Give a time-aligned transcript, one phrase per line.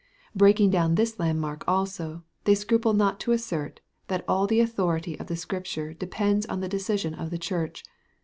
[0.33, 5.27] Breaking down this landmark also, they scruple not to assert, that all the authority of
[5.27, 7.83] the Scripture depends on the decision of the Church.